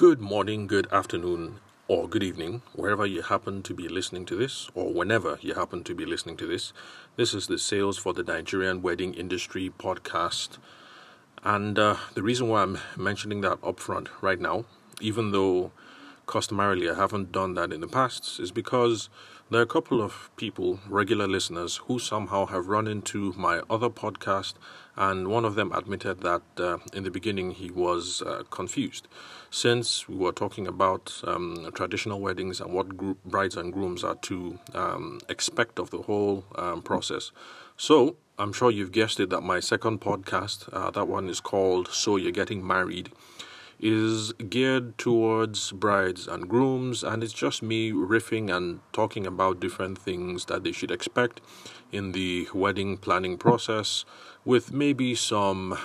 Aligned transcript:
Good 0.00 0.22
morning, 0.22 0.66
good 0.66 0.90
afternoon, 0.90 1.56
or 1.86 2.08
good 2.08 2.22
evening, 2.22 2.62
wherever 2.72 3.04
you 3.04 3.20
happen 3.20 3.62
to 3.64 3.74
be 3.74 3.86
listening 3.86 4.24
to 4.24 4.34
this, 4.34 4.70
or 4.74 4.94
whenever 4.94 5.36
you 5.42 5.52
happen 5.52 5.84
to 5.84 5.94
be 5.94 6.06
listening 6.06 6.38
to 6.38 6.46
this. 6.46 6.72
This 7.16 7.34
is 7.34 7.48
the 7.48 7.58
Sales 7.58 7.98
for 7.98 8.14
the 8.14 8.22
Nigerian 8.22 8.80
Wedding 8.80 9.12
Industry 9.12 9.70
podcast. 9.78 10.56
And 11.44 11.78
uh, 11.78 11.96
the 12.14 12.22
reason 12.22 12.48
why 12.48 12.62
I'm 12.62 12.78
mentioning 12.96 13.42
that 13.42 13.60
upfront 13.60 14.08
right 14.22 14.40
now, 14.40 14.64
even 15.02 15.32
though 15.32 15.70
customarily 16.30 16.88
I 16.88 16.94
haven't 16.94 17.32
done 17.32 17.54
that 17.54 17.72
in 17.72 17.80
the 17.80 17.88
past, 17.88 18.38
is 18.38 18.52
because 18.52 19.08
there 19.50 19.58
are 19.58 19.64
a 19.64 19.74
couple 19.76 20.00
of 20.00 20.30
people, 20.36 20.78
regular 20.88 21.26
listeners, 21.26 21.78
who 21.88 21.98
somehow 21.98 22.46
have 22.46 22.68
run 22.68 22.86
into 22.86 23.32
my 23.36 23.62
other 23.68 23.90
podcast, 23.90 24.54
and 24.94 25.26
one 25.26 25.44
of 25.44 25.56
them 25.56 25.72
admitted 25.72 26.20
that 26.20 26.42
uh, 26.56 26.78
in 26.92 27.02
the 27.02 27.10
beginning 27.10 27.50
he 27.50 27.68
was 27.72 28.22
uh, 28.22 28.44
confused. 28.48 29.08
Since 29.50 30.08
we 30.08 30.14
were 30.14 30.30
talking 30.30 30.68
about 30.68 31.20
um, 31.24 31.68
traditional 31.74 32.20
weddings 32.20 32.60
and 32.60 32.72
what 32.72 32.96
brides 33.24 33.56
and 33.56 33.72
grooms 33.72 34.04
are 34.04 34.14
to 34.30 34.60
um, 34.72 35.20
expect 35.28 35.80
of 35.80 35.90
the 35.90 36.02
whole 36.02 36.44
um, 36.54 36.80
process. 36.80 37.32
So, 37.76 38.14
I'm 38.38 38.52
sure 38.52 38.70
you've 38.70 38.92
guessed 38.92 39.18
it 39.18 39.30
that 39.30 39.40
my 39.40 39.58
second 39.58 40.00
podcast, 40.00 40.72
uh, 40.72 40.92
that 40.92 41.08
one 41.08 41.28
is 41.28 41.40
called 41.40 41.88
So 41.88 42.14
You're 42.14 42.30
Getting 42.30 42.64
Married 42.64 43.10
is 43.82 44.32
geared 44.48 44.98
towards 44.98 45.72
brides 45.72 46.26
and 46.26 46.48
grooms, 46.48 47.02
and 47.02 47.22
it's 47.24 47.32
just 47.32 47.62
me 47.62 47.92
riffing 47.92 48.54
and 48.54 48.80
talking 48.92 49.26
about 49.26 49.60
different 49.60 49.98
things 49.98 50.44
that 50.46 50.64
they 50.64 50.72
should 50.72 50.90
expect 50.90 51.40
in 51.90 52.12
the 52.12 52.46
wedding 52.54 52.96
planning 52.96 53.38
process, 53.38 54.04
with 54.44 54.72
maybe 54.72 55.14
some 55.14 55.78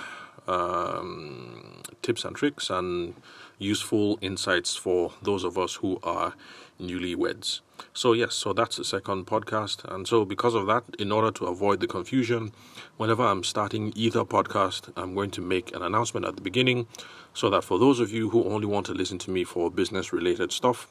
um, 0.46 1.82
tips 2.02 2.24
and 2.24 2.36
tricks 2.36 2.70
and 2.70 3.14
useful 3.58 4.18
insights 4.20 4.76
for 4.76 5.12
those 5.22 5.44
of 5.44 5.56
us 5.56 5.76
who 5.76 5.98
are 6.02 6.34
newlyweds. 6.80 7.60
So, 7.92 8.12
yes, 8.12 8.34
so 8.34 8.52
that's 8.52 8.76
the 8.76 8.84
second 8.84 9.26
podcast. 9.26 9.84
And 9.92 10.06
so, 10.06 10.24
because 10.24 10.54
of 10.54 10.66
that, 10.66 10.84
in 10.98 11.12
order 11.12 11.30
to 11.32 11.46
avoid 11.46 11.80
the 11.80 11.86
confusion, 11.86 12.52
whenever 12.96 13.24
I'm 13.24 13.44
starting 13.44 13.92
either 13.96 14.24
podcast, 14.24 14.92
I'm 14.96 15.14
going 15.14 15.30
to 15.32 15.40
make 15.40 15.74
an 15.74 15.82
announcement 15.82 16.26
at 16.26 16.36
the 16.36 16.42
beginning 16.42 16.86
so 17.34 17.50
that 17.50 17.64
for 17.64 17.78
those 17.78 18.00
of 18.00 18.12
you 18.12 18.30
who 18.30 18.44
only 18.44 18.66
want 18.66 18.86
to 18.86 18.92
listen 18.92 19.18
to 19.18 19.30
me 19.30 19.44
for 19.44 19.70
business 19.70 20.12
related 20.12 20.52
stuff, 20.52 20.88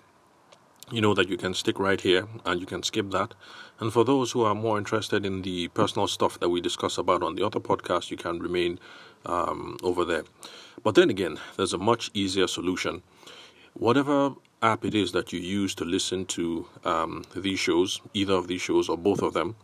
you 0.91 1.01
know 1.01 1.15
that 1.15 1.29
you 1.29 1.37
can 1.37 1.53
stick 1.55 1.79
right 1.79 1.99
here 1.99 2.27
and 2.45 2.59
you 2.61 2.67
can 2.67 2.83
skip 2.83 3.09
that. 3.11 3.33
And 3.79 3.91
for 3.91 4.05
those 4.05 4.31
who 4.31 4.43
are 4.43 4.53
more 4.53 4.77
interested 4.77 5.25
in 5.25 5.41
the 5.41 5.67
personal 5.69 6.07
stuff 6.07 6.39
that 6.39 6.49
we 6.49 6.61
discuss 6.61 6.97
about 6.97 7.23
on 7.23 7.35
the 7.35 7.45
other 7.45 7.59
podcast, 7.59 8.11
you 8.11 8.17
can 8.17 8.39
remain 8.39 8.79
um, 9.25 9.77
over 9.83 10.05
there. 10.05 10.23
But 10.83 10.95
then 10.95 11.09
again, 11.09 11.39
there's 11.57 11.73
a 11.73 11.77
much 11.77 12.11
easier 12.13 12.47
solution. 12.47 13.01
Whatever 13.73 14.35
app 14.61 14.85
it 14.85 14.95
is 14.95 15.11
that 15.11 15.33
you 15.33 15.39
use 15.39 15.75
to 15.75 15.85
listen 15.85 16.25
to 16.25 16.67
um, 16.83 17.23
these 17.35 17.59
shows, 17.59 18.01
either 18.13 18.33
of 18.33 18.47
these 18.47 18.61
shows 18.61 18.89
or 18.89 18.97
both 18.97 19.21
of 19.21 19.33
them, 19.33 19.55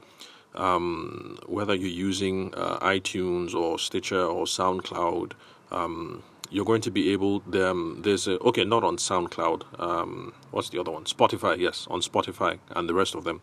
um, 0.56 1.38
whether 1.46 1.74
you're 1.74 1.90
using 1.90 2.54
uh, 2.56 2.80
iTunes 2.80 3.54
or 3.54 3.80
Stitcher 3.80 4.24
or 4.24 4.46
SoundCloud, 4.46 5.34
um, 5.72 6.24
you're 6.52 6.66
going 6.66 6.82
to 6.82 6.92
be 6.92 7.12
able 7.14 7.40
there's 7.48 8.28
a, 8.28 8.38
okay 8.42 8.66
not 8.66 8.84
on 8.84 8.98
soundcloud 8.98 9.64
um, 9.80 10.34
what's 10.52 10.70
the 10.70 10.80
other 10.80 10.92
one? 10.92 11.06
Spotify 11.06 11.58
yes 11.58 11.88
on 11.90 12.02
spotify 12.02 12.60
and 12.72 12.88
the 12.88 12.94
rest 12.94 13.16
of 13.16 13.24
them. 13.24 13.42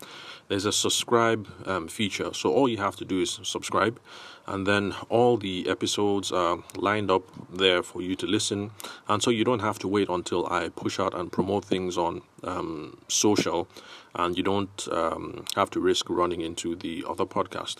There's 0.48 0.66
a 0.66 0.72
subscribe 0.72 1.48
um, 1.66 1.88
feature. 1.88 2.32
So 2.32 2.52
all 2.52 2.68
you 2.68 2.76
have 2.78 2.96
to 2.96 3.04
do 3.04 3.20
is 3.20 3.40
subscribe 3.42 3.98
and 4.46 4.66
then 4.66 4.94
all 5.08 5.36
the 5.36 5.68
episodes 5.68 6.30
are 6.32 6.58
lined 6.76 7.10
up 7.10 7.24
there 7.52 7.82
for 7.82 8.00
you 8.02 8.14
to 8.16 8.26
listen. 8.26 8.70
And 9.08 9.22
so 9.22 9.30
you 9.30 9.44
don't 9.44 9.60
have 9.60 9.78
to 9.80 9.88
wait 9.88 10.08
until 10.08 10.46
i 10.46 10.68
push 10.68 11.00
out 11.00 11.14
and 11.14 11.32
promote 11.32 11.64
things 11.64 11.96
on 11.96 12.22
um, 12.44 12.98
social 13.08 13.68
and 14.14 14.36
you 14.36 14.42
don't 14.42 14.88
um, 14.92 15.44
have 15.54 15.70
to 15.70 15.80
risk 15.80 16.10
running 16.10 16.42
into 16.42 16.76
the 16.76 17.04
other 17.08 17.24
podcast. 17.24 17.76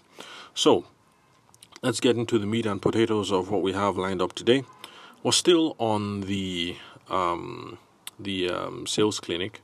So 0.55 0.87
let's 1.83 2.00
get 2.00 2.17
into 2.17 2.38
the 2.38 2.47
meat 2.47 2.67
and 2.67 2.81
potatoes 2.81 3.31
of 3.31 3.50
what 3.50 3.62
we 3.62 3.72
have 3.72 3.97
lined 3.99 4.22
up 4.22 4.33
today 4.33 4.65
was 5.23 5.37
still 5.37 5.75
on 5.79 6.23
the 6.23 6.77
um, 7.09 7.79
the 8.19 8.51
um, 8.51 8.87
sales 8.87 9.21
clinic. 9.21 9.61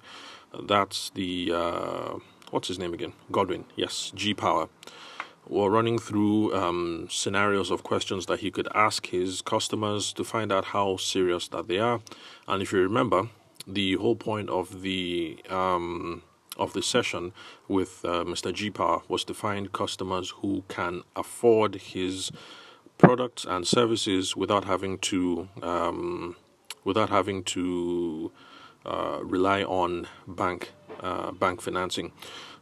That's 0.62 1.10
the 1.10 1.52
uh, 1.54 2.18
what's 2.50 2.68
his 2.68 2.78
name 2.78 2.94
again? 2.94 3.12
Godwin. 3.30 3.64
Yes, 3.76 4.12
G 4.14 4.34
Power. 4.34 4.68
We're 5.46 5.68
running 5.68 5.98
through 5.98 6.54
um, 6.54 7.06
scenarios 7.10 7.70
of 7.70 7.82
questions 7.82 8.24
that 8.26 8.40
he 8.40 8.50
could 8.50 8.66
ask 8.74 9.08
his 9.08 9.42
customers 9.42 10.10
to 10.14 10.24
find 10.24 10.50
out 10.50 10.66
how 10.66 10.96
serious 10.96 11.48
that 11.48 11.68
they 11.68 11.78
are. 11.78 12.00
And 12.48 12.62
if 12.62 12.72
you 12.72 12.78
remember, 12.80 13.28
the 13.66 13.96
whole 13.96 14.16
point 14.16 14.48
of 14.48 14.80
the 14.80 15.38
um, 15.50 16.22
of 16.56 16.72
the 16.72 16.82
session 16.82 17.32
with 17.68 18.04
uh, 18.04 18.24
Mr. 18.24 18.52
G 18.54 18.70
Power 18.70 19.02
was 19.08 19.24
to 19.24 19.34
find 19.34 19.72
customers 19.72 20.30
who 20.40 20.64
can 20.68 21.02
afford 21.16 21.74
his 21.74 22.30
products 22.98 23.44
and 23.44 23.66
services 23.66 24.36
without 24.36 24.64
having 24.64 24.98
to 24.98 25.48
um, 25.62 26.36
without 26.84 27.10
having 27.10 27.42
to 27.44 28.30
uh, 28.86 29.18
rely 29.22 29.62
on 29.62 30.06
bank 30.26 30.72
uh, 31.00 31.32
bank 31.32 31.60
financing. 31.60 32.12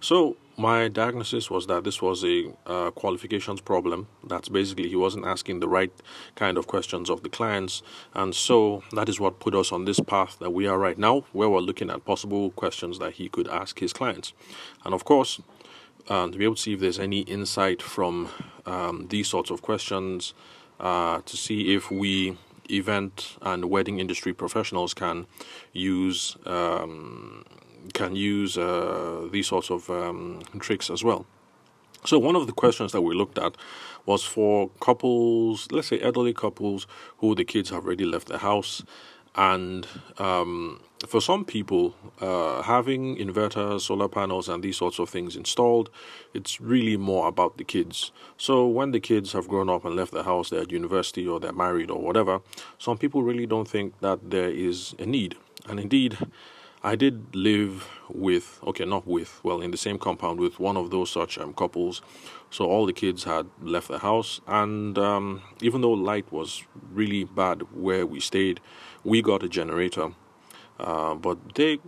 So 0.00 0.36
my 0.56 0.88
diagnosis 0.88 1.50
was 1.50 1.66
that 1.66 1.84
this 1.84 2.02
was 2.02 2.24
a 2.24 2.52
uh, 2.66 2.90
qualifications 2.90 3.60
problem. 3.60 4.08
That's 4.24 4.48
basically 4.48 4.88
he 4.88 4.96
wasn't 4.96 5.26
asking 5.26 5.60
the 5.60 5.68
right 5.68 5.92
kind 6.34 6.58
of 6.58 6.66
questions 6.66 7.08
of 7.10 7.22
the 7.22 7.28
clients, 7.28 7.82
and 8.14 8.34
so 8.34 8.82
that 8.92 9.08
is 9.08 9.20
what 9.20 9.40
put 9.40 9.54
us 9.54 9.72
on 9.72 9.84
this 9.84 10.00
path 10.00 10.38
that 10.40 10.50
we 10.50 10.66
are 10.66 10.78
right 10.78 10.98
now, 10.98 11.24
where 11.32 11.48
we're 11.48 11.60
looking 11.60 11.90
at 11.90 12.04
possible 12.04 12.50
questions 12.50 12.98
that 12.98 13.14
he 13.14 13.28
could 13.28 13.48
ask 13.48 13.78
his 13.78 13.92
clients, 13.92 14.32
and 14.84 14.94
of 14.94 15.04
course 15.04 15.40
uh, 16.08 16.28
to 16.28 16.38
be 16.38 16.44
able 16.44 16.54
to 16.54 16.60
see 16.60 16.74
if 16.74 16.80
there's 16.80 16.98
any 16.98 17.20
insight 17.20 17.82
from 17.82 18.28
um, 18.66 19.06
these 19.10 19.28
sorts 19.28 19.50
of 19.50 19.62
questions, 19.62 20.34
uh, 20.80 21.20
to 21.24 21.36
see 21.36 21.74
if 21.74 21.90
we 21.90 22.36
event 22.70 23.36
and 23.42 23.66
wedding 23.66 24.00
industry 24.00 24.32
professionals 24.32 24.94
can 24.94 25.26
use 25.72 26.36
um, 26.46 27.44
can 27.92 28.14
use 28.14 28.56
uh, 28.56 29.28
these 29.32 29.48
sorts 29.48 29.70
of 29.70 29.90
um, 29.90 30.40
tricks 30.60 30.88
as 30.88 31.02
well. 31.02 31.26
So 32.04 32.18
one 32.18 32.36
of 32.36 32.46
the 32.46 32.52
questions 32.52 32.92
that 32.92 33.02
we 33.02 33.14
looked 33.14 33.38
at 33.38 33.56
was 34.06 34.24
for 34.24 34.70
couples, 34.80 35.68
let's 35.70 35.88
say 35.88 36.00
elderly 36.00 36.32
couples 36.32 36.86
who 37.18 37.34
the 37.34 37.44
kids 37.44 37.70
have 37.70 37.84
already 37.84 38.04
left 38.04 38.28
the 38.28 38.38
house 38.38 38.82
and 39.34 39.86
um, 40.18 40.80
for 41.06 41.20
some 41.20 41.44
people, 41.44 41.94
uh, 42.20 42.62
having 42.62 43.16
inverters, 43.16 43.82
solar 43.82 44.08
panels, 44.08 44.48
and 44.48 44.62
these 44.62 44.76
sorts 44.76 44.98
of 44.98 45.08
things 45.08 45.36
installed, 45.36 45.90
it's 46.34 46.60
really 46.60 46.96
more 46.96 47.28
about 47.28 47.56
the 47.56 47.64
kids. 47.64 48.12
So 48.36 48.66
when 48.66 48.90
the 48.92 49.00
kids 49.00 49.32
have 49.32 49.48
grown 49.48 49.68
up 49.68 49.84
and 49.84 49.96
left 49.96 50.12
the 50.12 50.22
house, 50.22 50.50
they're 50.50 50.62
at 50.62 50.70
university 50.70 51.26
or 51.26 51.40
they're 51.40 51.52
married 51.52 51.90
or 51.90 52.00
whatever, 52.00 52.40
some 52.78 52.98
people 52.98 53.22
really 53.22 53.46
don't 53.46 53.68
think 53.68 53.98
that 54.00 54.30
there 54.30 54.50
is 54.50 54.94
a 54.98 55.06
need. 55.06 55.36
And 55.66 55.80
indeed, 55.80 56.18
I 56.84 56.96
did 56.96 57.36
live 57.36 57.88
with, 58.08 58.58
okay, 58.66 58.84
not 58.84 59.06
with, 59.06 59.40
well, 59.44 59.60
in 59.60 59.70
the 59.70 59.76
same 59.76 59.98
compound 59.98 60.40
with 60.40 60.58
one 60.58 60.76
of 60.76 60.90
those 60.90 61.10
such 61.10 61.38
um, 61.38 61.54
couples. 61.54 62.02
So 62.50 62.64
all 62.64 62.86
the 62.86 62.92
kids 62.92 63.22
had 63.22 63.46
left 63.60 63.86
the 63.86 64.00
house, 64.00 64.40
and 64.48 64.98
um, 64.98 65.42
even 65.60 65.80
though 65.80 65.92
light 65.92 66.30
was 66.32 66.64
really 66.92 67.22
bad 67.22 67.62
where 67.72 68.04
we 68.04 68.18
stayed, 68.18 68.60
we 69.04 69.22
got 69.22 69.44
a 69.44 69.48
generator. 69.48 70.12
Uh, 70.80 71.14
but 71.14 71.54
they, 71.54 71.78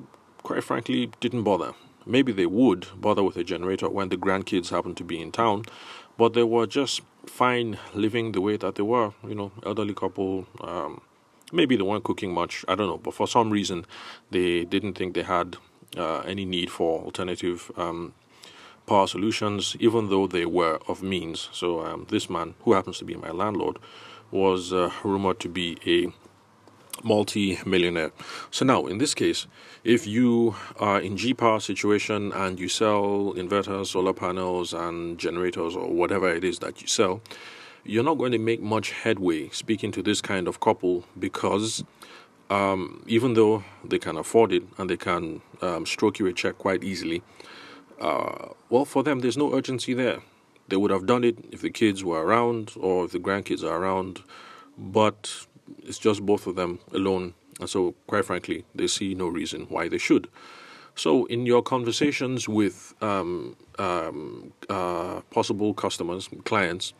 quite 0.44 0.62
frankly, 0.62 1.10
didn't 1.18 1.42
bother. 1.42 1.74
Maybe 2.06 2.30
they 2.32 2.46
would 2.46 2.86
bother 2.96 3.24
with 3.24 3.36
a 3.36 3.42
generator 3.44 3.88
when 3.88 4.10
the 4.10 4.16
grandkids 4.16 4.70
happened 4.70 4.96
to 4.98 5.04
be 5.04 5.20
in 5.20 5.32
town, 5.32 5.64
but 6.16 6.34
they 6.34 6.44
were 6.44 6.66
just 6.66 7.00
fine 7.26 7.78
living 7.94 8.30
the 8.30 8.40
way 8.40 8.56
that 8.58 8.76
they 8.76 8.82
were, 8.82 9.12
you 9.26 9.34
know, 9.34 9.50
elderly 9.66 9.94
couple. 9.94 10.46
Um, 10.60 11.00
maybe 11.54 11.76
they 11.76 11.82
weren't 11.82 12.04
cooking 12.04 12.32
much. 12.34 12.64
I 12.68 12.74
don't 12.74 12.88
know, 12.88 12.98
but 12.98 13.14
for 13.14 13.26
some 13.26 13.50
reason, 13.50 13.86
they 14.30 14.64
didn't 14.64 14.94
think 14.94 15.14
they 15.14 15.22
had 15.22 15.56
uh, 15.96 16.20
any 16.20 16.44
need 16.44 16.70
for 16.70 17.02
alternative 17.02 17.70
um, 17.76 18.14
power 18.86 19.06
solutions, 19.06 19.76
even 19.80 20.10
though 20.10 20.26
they 20.26 20.46
were 20.46 20.78
of 20.88 21.02
means. 21.02 21.48
So 21.52 21.84
um, 21.84 22.06
this 22.10 22.28
man, 22.28 22.54
who 22.62 22.74
happens 22.74 22.98
to 22.98 23.04
be 23.04 23.14
my 23.14 23.30
landlord, 23.30 23.78
was 24.30 24.72
uh, 24.72 24.90
rumored 25.04 25.40
to 25.40 25.48
be 25.48 25.78
a 25.86 26.12
multi-millionaire. 27.04 28.12
So 28.50 28.64
now, 28.64 28.86
in 28.86 28.98
this 28.98 29.14
case, 29.14 29.46
if 29.84 30.06
you 30.06 30.54
are 30.78 31.00
in 31.00 31.16
G 31.16 31.34
power 31.34 31.60
situation 31.60 32.32
and 32.32 32.58
you 32.58 32.68
sell 32.68 33.34
inverters, 33.36 33.86
solar 33.86 34.12
panels, 34.12 34.72
and 34.72 35.18
generators, 35.18 35.76
or 35.76 35.90
whatever 35.90 36.28
it 36.30 36.44
is 36.44 36.58
that 36.60 36.80
you 36.80 36.88
sell, 36.88 37.20
you're 37.84 38.04
not 38.04 38.18
going 38.18 38.32
to 38.32 38.38
make 38.38 38.60
much 38.60 38.92
headway 38.92 39.48
speaking 39.50 39.92
to 39.92 40.02
this 40.02 40.20
kind 40.20 40.48
of 40.48 40.60
couple 40.60 41.04
because 41.18 41.84
um, 42.50 43.04
even 43.06 43.34
though 43.34 43.64
they 43.84 43.98
can 43.98 44.16
afford 44.16 44.52
it 44.52 44.62
and 44.78 44.88
they 44.90 44.96
can 44.96 45.40
um, 45.62 45.86
stroke 45.86 46.18
you 46.18 46.26
a 46.26 46.32
check 46.32 46.58
quite 46.58 46.82
easily, 46.82 47.22
uh, 48.00 48.48
well, 48.70 48.84
for 48.84 49.02
them, 49.02 49.20
there's 49.20 49.36
no 49.36 49.54
urgency 49.54 49.94
there. 49.94 50.20
They 50.68 50.76
would 50.76 50.90
have 50.90 51.06
done 51.06 51.24
it 51.24 51.38
if 51.52 51.60
the 51.60 51.70
kids 51.70 52.02
were 52.02 52.24
around 52.24 52.72
or 52.78 53.04
if 53.04 53.12
the 53.12 53.18
grandkids 53.18 53.62
are 53.62 53.76
around, 53.76 54.22
but 54.78 55.46
it's 55.82 55.98
just 55.98 56.24
both 56.24 56.46
of 56.46 56.56
them 56.56 56.78
alone 56.92 57.34
And 57.60 57.68
so, 57.68 57.94
quite 58.06 58.24
frankly, 58.24 58.64
they 58.74 58.86
see 58.86 59.14
no 59.14 59.28
reason 59.28 59.66
why 59.68 59.88
they 59.88 59.98
should. 59.98 60.28
So, 60.96 61.26
in 61.26 61.46
your 61.46 61.62
conversations 61.62 62.48
with 62.48 62.94
um, 63.00 63.56
um, 63.78 64.52
uh, 64.68 65.20
possible 65.30 65.74
customers, 65.74 66.28
clients, 66.44 66.92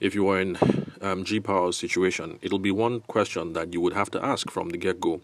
if 0.00 0.14
you 0.14 0.28
are 0.28 0.40
in 0.40 0.58
um, 1.00 1.24
G 1.24 1.40
Power's 1.40 1.76
situation, 1.76 2.38
it'll 2.42 2.58
be 2.58 2.70
one 2.70 3.00
question 3.00 3.52
that 3.54 3.72
you 3.72 3.80
would 3.80 3.94
have 3.94 4.10
to 4.12 4.24
ask 4.24 4.50
from 4.50 4.70
the 4.70 4.78
get 4.78 5.00
go. 5.00 5.20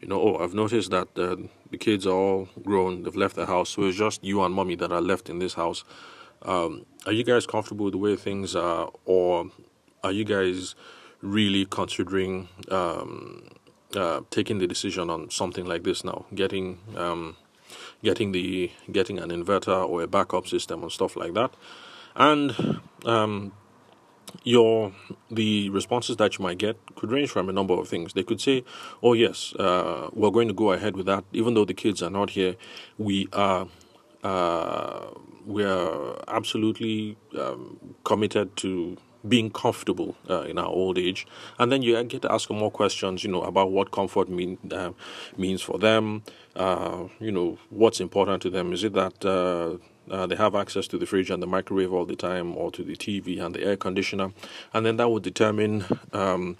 You 0.00 0.08
know, 0.08 0.20
oh, 0.20 0.42
I've 0.42 0.54
noticed 0.54 0.90
that 0.90 1.08
uh, 1.16 1.36
the 1.70 1.78
kids 1.78 2.06
are 2.06 2.12
all 2.12 2.48
grown, 2.64 3.04
they've 3.04 3.14
left 3.14 3.36
the 3.36 3.46
house, 3.46 3.70
so 3.70 3.84
it's 3.84 3.96
just 3.96 4.24
you 4.24 4.42
and 4.42 4.52
mommy 4.52 4.74
that 4.76 4.90
are 4.90 5.00
left 5.00 5.30
in 5.30 5.38
this 5.38 5.54
house. 5.54 5.84
Um, 6.42 6.86
are 7.06 7.12
you 7.12 7.22
guys 7.22 7.46
comfortable 7.46 7.84
with 7.84 7.92
the 7.92 7.98
way 7.98 8.16
things 8.16 8.56
are, 8.56 8.90
or 9.04 9.50
are 10.02 10.10
you 10.10 10.24
guys 10.24 10.74
really 11.20 11.66
considering 11.66 12.48
um, 12.68 13.48
uh, 13.94 14.22
taking 14.30 14.58
the 14.58 14.66
decision 14.66 15.08
on 15.08 15.30
something 15.30 15.66
like 15.66 15.84
this 15.84 16.02
now, 16.02 16.26
getting 16.34 16.80
um, 16.96 17.36
getting 18.02 18.32
the 18.32 18.72
getting 18.90 19.20
an 19.20 19.30
inverter 19.30 19.88
or 19.88 20.02
a 20.02 20.08
backup 20.08 20.48
system 20.48 20.82
and 20.82 20.90
stuff 20.90 21.14
like 21.14 21.34
that, 21.34 21.54
and 22.16 22.80
um, 23.04 23.52
your 24.44 24.92
the 25.30 25.70
responses 25.70 26.16
that 26.16 26.38
you 26.38 26.42
might 26.42 26.58
get 26.58 26.76
could 26.96 27.10
range 27.10 27.30
from 27.30 27.48
a 27.48 27.52
number 27.52 27.74
of 27.74 27.88
things. 27.88 28.12
They 28.14 28.22
could 28.22 28.40
say, 28.40 28.64
"Oh 29.02 29.12
yes, 29.12 29.54
uh, 29.56 30.10
we're 30.12 30.30
going 30.30 30.48
to 30.48 30.54
go 30.54 30.72
ahead 30.72 30.96
with 30.96 31.06
that, 31.06 31.24
even 31.32 31.54
though 31.54 31.64
the 31.64 31.74
kids 31.74 32.02
are 32.02 32.10
not 32.10 32.30
here. 32.30 32.56
We 32.98 33.28
are." 33.32 33.68
Uh, 34.22 35.10
we 35.44 35.64
are 35.64 36.22
absolutely 36.28 37.16
um, 37.36 37.94
committed 38.04 38.56
to 38.56 38.96
being 39.26 39.50
comfortable 39.50 40.16
uh, 40.28 40.42
in 40.42 40.58
our 40.58 40.66
old 40.66 40.98
age, 40.98 41.26
and 41.58 41.70
then 41.70 41.82
you 41.82 42.02
get 42.04 42.22
to 42.22 42.32
ask 42.32 42.50
more 42.50 42.70
questions, 42.70 43.24
you 43.24 43.30
know, 43.30 43.42
about 43.42 43.70
what 43.70 43.90
comfort 43.90 44.28
mean 44.28 44.58
uh, 44.70 44.92
means 45.36 45.62
for 45.62 45.78
them. 45.78 46.22
Uh, 46.56 47.04
you 47.20 47.32
know, 47.32 47.58
what's 47.70 48.00
important 48.00 48.42
to 48.42 48.50
them. 48.50 48.72
Is 48.72 48.84
it 48.84 48.92
that 48.94 49.24
uh, 50.10 50.26
they 50.26 50.36
have 50.36 50.54
access 50.54 50.86
to 50.88 50.98
the 50.98 51.06
fridge 51.06 51.30
and 51.30 51.42
the 51.42 51.46
microwave 51.46 51.92
all 51.92 52.04
the 52.04 52.16
time, 52.16 52.56
or 52.56 52.70
to 52.72 52.82
the 52.82 52.96
TV 52.96 53.40
and 53.40 53.54
the 53.54 53.62
air 53.62 53.76
conditioner, 53.76 54.32
and 54.74 54.84
then 54.84 54.96
that 54.96 55.10
would 55.10 55.22
determine 55.22 55.84
um, 56.12 56.56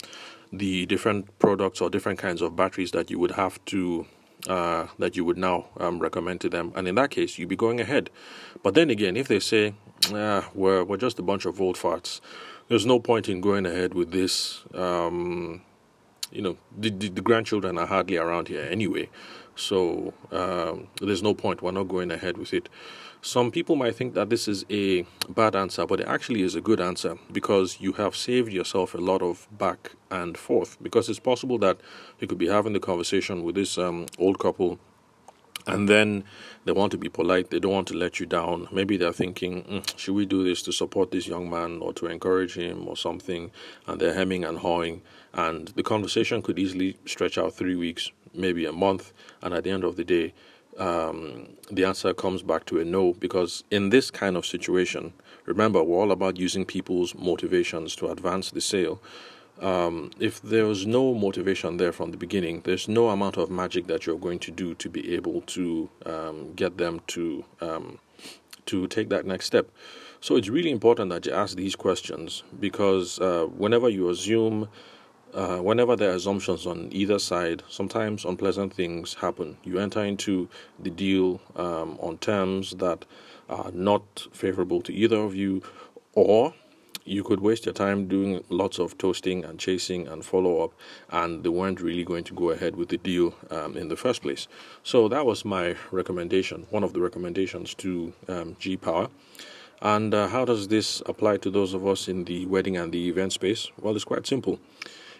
the 0.51 0.85
different 0.85 1.37
products 1.39 1.81
or 1.81 1.89
different 1.89 2.19
kinds 2.19 2.41
of 2.41 2.55
batteries 2.55 2.91
that 2.91 3.09
you 3.09 3.19
would 3.19 3.31
have 3.31 3.63
to 3.65 4.05
uh, 4.47 4.87
that 4.99 5.15
you 5.15 5.23
would 5.23 5.37
now 5.37 5.65
um, 5.77 5.99
recommend 5.99 6.41
to 6.41 6.49
them. 6.49 6.73
And 6.75 6.87
in 6.87 6.95
that 6.95 7.11
case, 7.11 7.37
you'd 7.37 7.49
be 7.49 7.55
going 7.55 7.79
ahead. 7.79 8.09
But 8.61 8.73
then 8.73 8.89
again, 8.89 9.15
if 9.15 9.27
they 9.27 9.39
say, 9.39 9.73
ah, 10.13 10.49
we're, 10.53 10.83
we're 10.83 10.97
just 10.97 11.17
a 11.19 11.21
bunch 11.21 11.45
of 11.45 11.61
old 11.61 11.77
farts, 11.77 12.19
there's 12.67 12.85
no 12.85 12.99
point 12.99 13.29
in 13.29 13.41
going 13.41 13.65
ahead 13.65 13.93
with 13.93 14.11
this. 14.11 14.63
Um, 14.73 15.61
you 16.33 16.41
know, 16.41 16.57
the, 16.77 16.89
the, 16.89 17.09
the, 17.09 17.21
grandchildren 17.21 17.77
are 17.77 17.85
hardly 17.85 18.17
around 18.17 18.47
here 18.47 18.67
anyway. 18.69 19.09
So 19.55 20.13
um, 20.31 20.87
there's 20.99 21.21
no 21.21 21.33
point. 21.33 21.61
We're 21.61 21.71
not 21.71 21.87
going 21.87 22.11
ahead 22.11 22.37
with 22.37 22.53
it. 22.53 22.69
Some 23.21 23.51
people 23.51 23.75
might 23.75 23.95
think 23.95 24.15
that 24.15 24.29
this 24.29 24.47
is 24.47 24.65
a 24.69 25.05
bad 25.29 25.55
answer, 25.55 25.85
but 25.85 26.01
it 26.01 26.07
actually 26.07 26.41
is 26.41 26.55
a 26.55 26.61
good 26.61 26.81
answer 26.81 27.17
because 27.31 27.77
you 27.79 27.93
have 27.93 28.15
saved 28.15 28.51
yourself 28.51 28.93
a 28.93 28.97
lot 28.97 29.21
of 29.21 29.47
back 29.57 29.91
and 30.11 30.37
forth. 30.37 30.77
Because 30.81 31.07
it's 31.07 31.19
possible 31.19 31.57
that 31.59 31.77
you 32.19 32.27
could 32.27 32.37
be 32.37 32.47
having 32.47 32.73
the 32.73 32.79
conversation 32.79 33.43
with 33.43 33.55
this 33.55 33.77
um, 33.77 34.07
old 34.17 34.39
couple 34.39 34.79
and 35.67 35.87
then 35.87 36.23
they 36.65 36.71
want 36.71 36.91
to 36.91 36.97
be 36.97 37.09
polite. 37.09 37.49
They 37.49 37.59
don't 37.59 37.71
want 37.71 37.87
to 37.89 37.93
let 37.93 38.19
you 38.19 38.25
down. 38.25 38.67
Maybe 38.71 38.97
they're 38.97 39.13
thinking 39.13 39.63
mm, 39.63 39.97
should 39.97 40.15
we 40.15 40.25
do 40.25 40.43
this 40.43 40.61
to 40.63 40.71
support 40.71 41.11
this 41.11 41.27
young 41.27 41.49
man 41.49 41.79
or 41.81 41.93
to 41.93 42.07
encourage 42.07 42.55
him 42.55 42.87
or 42.87 42.97
something? 42.97 43.51
And 43.87 43.99
they're 43.99 44.13
hemming 44.13 44.43
and 44.45 44.57
hawing. 44.59 45.01
And 45.33 45.69
the 45.69 45.83
conversation 45.83 46.41
could 46.41 46.59
easily 46.59 46.97
stretch 47.05 47.37
out 47.37 47.53
three 47.53 47.75
weeks 47.75 48.11
maybe 48.33 48.65
a 48.65 48.71
month. 48.71 49.13
And 49.41 49.53
at 49.53 49.63
the 49.63 49.71
end 49.71 49.83
of 49.83 49.95
the 49.95 50.03
day 50.03 50.33
um, 50.77 51.49
the 51.71 51.85
answer 51.85 52.13
comes 52.13 52.41
back 52.41 52.65
to 52.65 52.79
a 52.79 52.85
no. 52.85 53.13
Because 53.13 53.63
in 53.71 53.89
this 53.89 54.09
kind 54.11 54.37
of 54.37 54.45
situation 54.45 55.13
remember 55.45 55.83
we're 55.83 55.99
all 55.99 56.11
about 56.11 56.37
using 56.37 56.65
people's 56.65 57.13
motivations 57.15 57.95
to 57.97 58.09
advance 58.09 58.51
the 58.51 58.61
sale 58.61 59.01
um, 59.61 60.11
if 60.19 60.41
there's 60.41 60.85
no 60.85 61.13
motivation 61.13 61.77
there 61.77 61.91
from 61.91 62.11
the 62.11 62.17
beginning, 62.17 62.61
there's 62.61 62.87
no 62.87 63.09
amount 63.09 63.37
of 63.37 63.49
magic 63.49 63.87
that 63.87 64.05
you're 64.05 64.17
going 64.17 64.39
to 64.39 64.51
do 64.51 64.73
to 64.75 64.89
be 64.89 65.13
able 65.13 65.41
to 65.41 65.89
um, 66.05 66.53
get 66.53 66.77
them 66.77 67.01
to 67.07 67.45
um, 67.61 67.99
to 68.65 68.87
take 68.87 69.09
that 69.09 69.25
next 69.25 69.45
step. 69.45 69.69
So 70.21 70.37
it's 70.37 70.47
really 70.49 70.71
important 70.71 71.09
that 71.09 71.25
you 71.25 71.33
ask 71.33 71.57
these 71.57 71.75
questions 71.75 72.43
because 72.59 73.19
uh, 73.19 73.45
whenever 73.57 73.89
you 73.89 74.09
assume, 74.09 74.69
uh, 75.33 75.57
whenever 75.57 75.97
there 75.97 76.11
are 76.11 76.15
assumptions 76.15 76.65
on 76.65 76.87
either 76.91 77.19
side, 77.19 77.61
sometimes 77.67 78.23
unpleasant 78.23 78.73
things 78.73 79.15
happen. 79.15 79.57
You 79.63 79.79
enter 79.79 80.03
into 80.03 80.47
the 80.79 80.89
deal 80.89 81.41
um, 81.55 81.97
on 81.99 82.19
terms 82.19 82.71
that 82.75 83.05
are 83.49 83.71
not 83.71 84.27
favorable 84.31 84.81
to 84.83 84.93
either 84.93 85.17
of 85.17 85.35
you, 85.35 85.61
or 86.13 86.53
you 87.05 87.23
could 87.23 87.39
waste 87.39 87.65
your 87.65 87.73
time 87.73 88.07
doing 88.07 88.43
lots 88.49 88.79
of 88.79 88.97
toasting 88.97 89.43
and 89.43 89.59
chasing 89.59 90.07
and 90.07 90.23
follow 90.23 90.63
up, 90.63 90.73
and 91.09 91.43
they 91.43 91.49
weren't 91.49 91.81
really 91.81 92.03
going 92.03 92.23
to 92.23 92.33
go 92.33 92.49
ahead 92.51 92.75
with 92.75 92.89
the 92.89 92.97
deal 92.97 93.35
um, 93.51 93.75
in 93.77 93.89
the 93.89 93.95
first 93.95 94.21
place. 94.21 94.47
So 94.83 95.07
that 95.09 95.25
was 95.25 95.43
my 95.43 95.75
recommendation, 95.91 96.65
one 96.69 96.83
of 96.83 96.93
the 96.93 97.01
recommendations 97.01 97.73
to 97.75 98.13
um, 98.27 98.55
G 98.59 98.77
Power. 98.77 99.09
And 99.81 100.13
uh, 100.13 100.29
how 100.29 100.45
does 100.45 100.69
this 100.69 101.01
apply 101.05 101.37
to 101.37 101.49
those 101.49 101.73
of 101.73 101.85
us 101.85 102.07
in 102.07 102.23
the 102.23 102.45
wedding 102.45 102.77
and 102.77 102.91
the 102.93 103.09
event 103.09 103.33
space? 103.33 103.69
Well, 103.81 103.95
it's 103.95 104.05
quite 104.05 104.25
simple. 104.25 104.59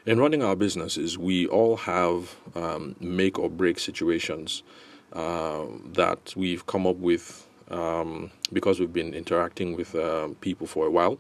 In 0.06 0.20
running 0.20 0.42
our 0.42 0.56
businesses, 0.56 1.18
we 1.18 1.48
all 1.48 1.78
have 1.78 2.36
um, 2.56 2.96
make 3.00 3.40
or 3.40 3.50
break 3.50 3.80
situations 3.80 4.64
uh, 5.12 5.66
that 5.94 6.34
we've 6.36 6.66
come 6.66 6.88
up 6.88 6.96
with 6.98 7.48
um, 7.70 8.32
because 8.52 8.80
we've 8.80 8.94
been 8.94 9.14
interacting 9.14 9.76
with 9.76 9.96
uh, 9.96 10.30
people 10.42 10.68
for 10.68 10.88
a 10.88 10.92
while. 10.92 11.20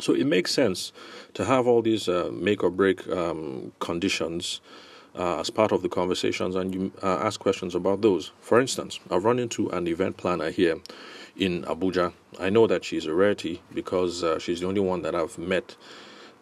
So 0.00 0.14
it 0.14 0.26
makes 0.26 0.52
sense 0.52 0.92
to 1.34 1.44
have 1.44 1.66
all 1.66 1.82
these 1.82 2.08
uh, 2.08 2.30
make 2.32 2.62
or 2.62 2.70
break 2.70 3.06
um, 3.08 3.72
conditions 3.80 4.60
uh, 5.16 5.40
as 5.40 5.50
part 5.50 5.72
of 5.72 5.82
the 5.82 5.88
conversations 5.88 6.54
and 6.54 6.72
you 6.72 6.92
uh, 7.02 7.18
ask 7.20 7.40
questions 7.40 7.74
about 7.74 8.00
those. 8.00 8.30
For 8.40 8.60
instance, 8.60 9.00
I've 9.10 9.24
run 9.24 9.40
into 9.40 9.68
an 9.70 9.88
event 9.88 10.16
planner 10.16 10.50
here 10.50 10.76
in 11.36 11.64
Abuja. 11.64 12.12
I 12.38 12.48
know 12.48 12.68
that 12.68 12.84
she's 12.84 13.06
a 13.06 13.12
rarity 13.12 13.60
because 13.74 14.22
uh, 14.22 14.38
she's 14.38 14.60
the 14.60 14.68
only 14.68 14.80
one 14.80 15.02
that 15.02 15.16
I've 15.16 15.36
met 15.36 15.74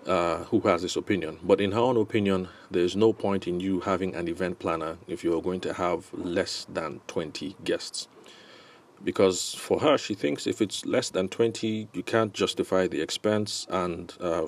uh, 0.07 0.45
who 0.45 0.61
has 0.61 0.83
this 0.83 0.97
opinion. 0.97 1.39
But 1.43 1.61
in 1.61 1.73
her 1.73 1.81
own 1.81 1.97
opinion, 1.97 2.49
there's 2.71 2.95
no 2.95 3.15
point 3.15 3.49
in 3.49 3.61
you 3.61 3.81
having 3.81 4.15
an 4.15 4.29
event 4.29 4.59
planner 4.59 4.99
if 5.09 5.25
you're 5.25 5.41
going 5.41 5.61
to 5.61 5.73
have 5.73 6.13
less 6.13 6.67
than 6.69 7.01
20 7.07 7.57
guests 7.65 8.09
because 9.05 9.55
for 9.55 9.81
her, 9.81 9.99
she 9.99 10.15
thinks 10.15 10.47
if 10.47 10.61
it's 10.61 10.85
less 10.85 11.11
than 11.11 11.29
20, 11.29 11.89
you 11.93 12.03
can't 12.03 12.33
justify 12.33 12.87
the 12.87 13.01
expense. 13.01 13.67
And 13.71 14.13
uh, 14.21 14.47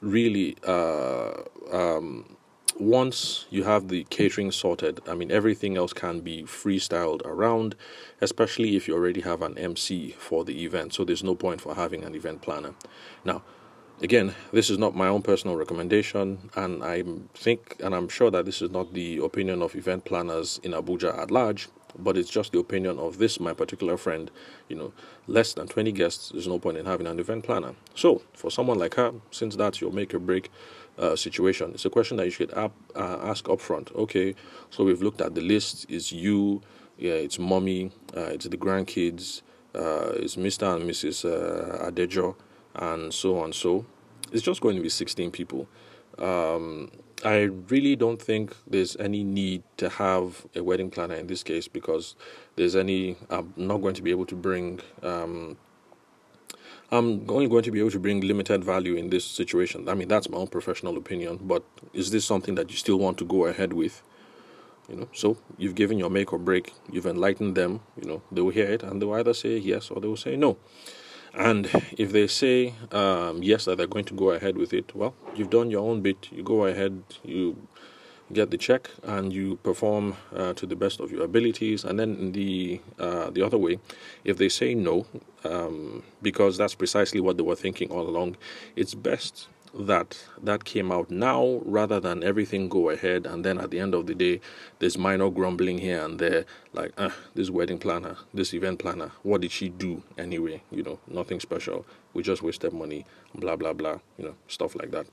really, 0.00 0.56
uh, 0.66 1.32
um, 1.72 2.36
once 2.78 3.46
you 3.50 3.64
have 3.64 3.88
the 3.88 4.04
catering 4.04 4.50
sorted, 4.50 5.00
I 5.08 5.14
mean, 5.14 5.30
everything 5.30 5.76
else 5.76 5.92
can 5.92 6.20
be 6.20 6.44
freestyled 6.44 7.24
around, 7.24 7.74
especially 8.20 8.76
if 8.76 8.88
you 8.88 8.94
already 8.94 9.20
have 9.20 9.42
an 9.42 9.58
MC 9.58 10.14
for 10.18 10.44
the 10.44 10.64
event. 10.64 10.94
So 10.94 11.04
there's 11.04 11.24
no 11.24 11.34
point 11.34 11.60
for 11.60 11.74
having 11.74 12.04
an 12.04 12.14
event 12.14 12.42
planner. 12.42 12.74
Now, 13.24 13.42
again, 14.00 14.34
this 14.52 14.70
is 14.70 14.78
not 14.78 14.94
my 14.94 15.08
own 15.08 15.22
personal 15.22 15.56
recommendation, 15.56 16.50
and 16.56 16.82
I 16.82 17.04
think 17.34 17.76
and 17.80 17.94
I'm 17.94 18.08
sure 18.08 18.30
that 18.30 18.46
this 18.46 18.62
is 18.62 18.70
not 18.70 18.94
the 18.94 19.18
opinion 19.18 19.62
of 19.62 19.74
event 19.74 20.04
planners 20.04 20.58
in 20.62 20.72
Abuja 20.72 21.18
at 21.18 21.30
large 21.30 21.68
but 21.98 22.16
it's 22.16 22.30
just 22.30 22.52
the 22.52 22.58
opinion 22.58 22.98
of 22.98 23.18
this 23.18 23.40
my 23.40 23.52
particular 23.52 23.96
friend 23.96 24.30
you 24.68 24.76
know 24.76 24.92
less 25.26 25.54
than 25.54 25.66
20 25.66 25.92
guests 25.92 26.30
there's 26.30 26.48
no 26.48 26.58
point 26.58 26.76
in 26.76 26.86
having 26.86 27.06
an 27.06 27.18
event 27.18 27.44
planner. 27.44 27.74
So 27.94 28.22
for 28.34 28.50
someone 28.50 28.78
like 28.78 28.94
her 28.94 29.12
since 29.30 29.56
that's 29.56 29.80
your 29.80 29.92
make 29.92 30.14
or 30.14 30.18
break 30.18 30.50
uh, 30.98 31.16
situation 31.16 31.72
it's 31.74 31.84
a 31.84 31.90
question 31.90 32.16
that 32.18 32.24
you 32.24 32.30
should 32.30 32.52
uh, 32.52 32.68
ask 32.94 33.48
up 33.48 33.60
front 33.60 33.90
okay 33.94 34.34
so 34.70 34.84
we've 34.84 35.02
looked 35.02 35.20
at 35.20 35.34
the 35.34 35.40
list. 35.40 35.86
It's 35.88 36.12
you 36.12 36.62
yeah 36.98 37.12
it's 37.12 37.38
mommy 37.38 37.92
uh, 38.16 38.30
it's 38.34 38.46
the 38.46 38.56
grandkids 38.56 39.42
uh, 39.74 40.12
it's 40.16 40.36
mr 40.36 40.76
and 40.76 40.90
mrs 40.90 41.24
uh, 41.24 41.90
adejo 41.90 42.34
and 42.74 43.12
so 43.12 43.38
on. 43.38 43.52
So 43.52 43.84
it's 44.32 44.42
just 44.42 44.60
going 44.60 44.76
to 44.76 44.82
be 44.82 44.88
16 44.88 45.30
people. 45.30 45.68
Um, 46.18 46.90
I 47.24 47.50
really 47.68 47.96
don't 47.96 48.20
think 48.20 48.56
there's 48.66 48.96
any 48.96 49.22
need 49.22 49.62
to 49.76 49.90
have 49.90 50.46
a 50.54 50.62
wedding 50.62 50.90
planner 50.90 51.16
in 51.16 51.26
this 51.26 51.42
case 51.42 51.68
because 51.68 52.16
there's 52.56 52.74
any. 52.74 53.16
I'm 53.28 53.52
not 53.56 53.78
going 53.78 53.94
to 53.94 54.02
be 54.02 54.10
able 54.10 54.26
to 54.26 54.34
bring. 54.34 54.80
Um, 55.02 55.58
I'm 56.90 57.30
only 57.30 57.46
going 57.46 57.62
to 57.64 57.70
be 57.70 57.78
able 57.78 57.90
to 57.90 58.00
bring 58.00 58.20
limited 58.20 58.64
value 58.64 58.96
in 58.96 59.10
this 59.10 59.24
situation. 59.24 59.88
I 59.88 59.94
mean, 59.94 60.08
that's 60.08 60.28
my 60.28 60.38
own 60.38 60.48
professional 60.48 60.96
opinion. 60.96 61.38
But 61.42 61.62
is 61.92 62.10
this 62.10 62.24
something 62.24 62.54
that 62.54 62.70
you 62.70 62.76
still 62.76 62.98
want 62.98 63.18
to 63.18 63.24
go 63.24 63.44
ahead 63.46 63.74
with? 63.74 64.02
You 64.88 64.96
know, 64.96 65.08
so 65.12 65.36
you've 65.56 65.76
given 65.76 65.98
your 65.98 66.10
make 66.10 66.32
or 66.32 66.38
break. 66.38 66.72
You've 66.90 67.06
enlightened 67.06 67.54
them. 67.54 67.80
You 68.00 68.08
know, 68.08 68.22
they 68.32 68.40
will 68.40 68.50
hear 68.50 68.66
it 68.66 68.82
and 68.82 69.00
they 69.00 69.06
will 69.06 69.14
either 69.14 69.34
say 69.34 69.58
yes 69.58 69.90
or 69.90 70.00
they 70.00 70.08
will 70.08 70.16
say 70.16 70.36
no. 70.36 70.56
And 71.34 71.70
if 71.96 72.12
they 72.12 72.26
say 72.26 72.74
um, 72.92 73.42
yes, 73.42 73.64
that 73.64 73.78
they're 73.78 73.86
going 73.86 74.04
to 74.06 74.14
go 74.14 74.30
ahead 74.30 74.56
with 74.56 74.72
it, 74.72 74.94
well, 74.94 75.14
you've 75.34 75.50
done 75.50 75.70
your 75.70 75.88
own 75.88 76.00
bit. 76.00 76.28
You 76.32 76.42
go 76.42 76.66
ahead, 76.66 77.02
you 77.24 77.56
get 78.32 78.50
the 78.50 78.58
check 78.58 78.90
and 79.02 79.32
you 79.32 79.56
perform 79.56 80.16
uh, 80.34 80.52
to 80.54 80.66
the 80.66 80.76
best 80.76 81.00
of 81.00 81.10
your 81.10 81.24
abilities. 81.24 81.84
And 81.84 81.98
then 81.98 82.32
the 82.32 82.80
uh, 82.98 83.30
the 83.30 83.42
other 83.42 83.58
way, 83.58 83.78
if 84.24 84.38
they 84.38 84.48
say 84.48 84.74
no, 84.74 85.06
um, 85.44 86.02
because 86.22 86.56
that's 86.56 86.74
precisely 86.74 87.20
what 87.20 87.36
they 87.36 87.42
were 87.42 87.56
thinking 87.56 87.90
all 87.90 88.08
along, 88.08 88.36
it's 88.76 88.94
best 88.94 89.48
that 89.74 90.24
that 90.42 90.64
came 90.64 90.90
out 90.90 91.10
now 91.10 91.60
rather 91.64 92.00
than 92.00 92.22
everything 92.22 92.68
go 92.68 92.90
ahead. 92.90 93.26
And 93.26 93.44
then 93.44 93.58
at 93.58 93.70
the 93.70 93.78
end 93.78 93.94
of 93.94 94.06
the 94.06 94.14
day 94.14 94.40
there's 94.78 94.98
minor 94.98 95.30
grumbling 95.30 95.78
here 95.78 96.04
and 96.04 96.18
there 96.18 96.44
like 96.72 96.92
ah 96.98 97.14
this 97.34 97.50
wedding 97.50 97.78
planner 97.78 98.16
this 98.34 98.54
event 98.54 98.78
planner 98.78 99.12
what 99.22 99.40
did 99.40 99.52
she 99.52 99.68
do 99.68 100.02
anyway? 100.18 100.62
You 100.70 100.82
know 100.82 100.98
nothing 101.06 101.40
special. 101.40 101.86
We 102.14 102.22
just 102.22 102.42
wasted 102.42 102.72
money 102.72 103.06
blah 103.34 103.56
blah 103.56 103.72
blah 103.72 103.98
you 104.18 104.24
know 104.24 104.34
stuff 104.48 104.74
like 104.74 104.90
that. 104.90 105.06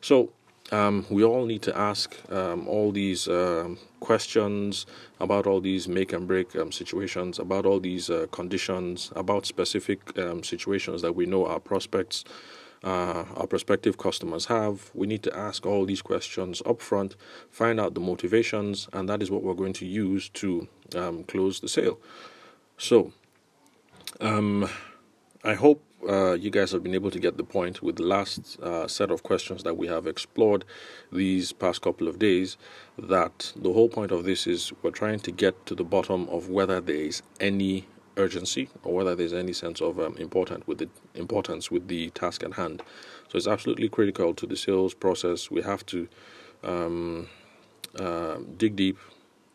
So 0.00 0.30
um, 0.70 1.06
we 1.08 1.24
all 1.24 1.46
need 1.46 1.62
to 1.62 1.76
ask 1.76 2.14
um, 2.30 2.68
all 2.68 2.92
these 2.92 3.26
um, 3.26 3.78
questions 4.00 4.84
about 5.18 5.46
all 5.46 5.60
these 5.60 5.88
make 5.88 6.12
and 6.12 6.28
break 6.28 6.54
um, 6.56 6.72
situations, 6.72 7.38
about 7.38 7.64
all 7.64 7.80
these 7.80 8.10
uh, 8.10 8.26
conditions, 8.32 9.10
about 9.16 9.46
specific 9.46 10.18
um, 10.18 10.42
situations 10.42 11.00
that 11.02 11.14
we 11.14 11.24
know 11.24 11.46
our 11.46 11.60
prospects, 11.60 12.24
uh, 12.84 13.24
our 13.36 13.46
prospective 13.46 13.98
customers 13.98 14.46
have. 14.46 14.90
We 14.94 15.06
need 15.06 15.22
to 15.24 15.36
ask 15.36 15.66
all 15.66 15.84
these 15.86 16.02
questions 16.02 16.62
up 16.66 16.80
front, 16.80 17.16
find 17.50 17.80
out 17.80 17.94
the 17.94 18.00
motivations, 18.00 18.88
and 18.92 19.08
that 19.08 19.22
is 19.22 19.30
what 19.30 19.42
we're 19.42 19.54
going 19.54 19.74
to 19.74 19.86
use 19.86 20.28
to 20.30 20.68
um, 20.94 21.24
close 21.24 21.60
the 21.60 21.68
sale. 21.68 21.98
So, 22.78 23.12
I 25.44 25.54
hope 25.54 25.82
uh, 26.08 26.34
you 26.34 26.50
guys 26.50 26.72
have 26.72 26.82
been 26.82 26.94
able 26.94 27.10
to 27.10 27.18
get 27.18 27.36
the 27.36 27.44
point 27.44 27.82
with 27.82 27.96
the 27.96 28.04
last 28.04 28.58
uh, 28.60 28.86
set 28.86 29.10
of 29.10 29.22
questions 29.22 29.62
that 29.64 29.76
we 29.76 29.86
have 29.86 30.06
explored 30.06 30.64
these 31.12 31.52
past 31.52 31.82
couple 31.82 32.08
of 32.08 32.18
days. 32.18 32.56
That 32.98 33.52
the 33.56 33.72
whole 33.72 33.88
point 33.88 34.12
of 34.12 34.24
this 34.24 34.46
is 34.46 34.72
we're 34.82 34.90
trying 34.90 35.20
to 35.20 35.32
get 35.32 35.66
to 35.66 35.74
the 35.74 35.84
bottom 35.84 36.28
of 36.28 36.48
whether 36.48 36.80
there 36.80 36.96
is 36.96 37.22
any 37.40 37.86
urgency 38.18 38.68
or 38.84 38.94
whether 38.94 39.14
there's 39.14 39.32
any 39.32 39.52
sense 39.52 39.80
of 39.80 39.98
um, 39.98 40.16
important 40.18 40.66
with 40.68 40.78
the 40.78 40.88
importance 41.14 41.70
with 41.70 41.88
the 41.88 42.10
task 42.10 42.42
at 42.42 42.54
hand. 42.54 42.82
So 43.28 43.36
it's 43.36 43.46
absolutely 43.46 43.88
critical 43.88 44.34
to 44.34 44.46
the 44.46 44.56
sales 44.56 44.94
process. 44.94 45.50
We 45.50 45.62
have 45.62 45.84
to 45.86 46.08
um, 46.62 47.28
uh, 47.98 48.38
dig 48.56 48.76
deep, 48.76 48.98